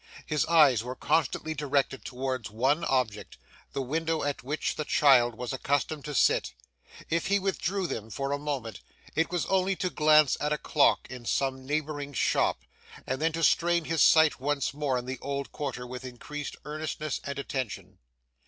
[0.25, 3.37] His eyes were constantly directed towards one object;
[3.73, 6.55] the window at which the child was accustomed to sit.
[7.11, 8.81] If he withdrew them for a moment,
[9.13, 12.63] it was only to glance at a clock in some neighbouring shop,
[13.05, 17.21] and then to strain his sight once more in the old quarter with increased earnestness
[17.23, 17.99] and attention.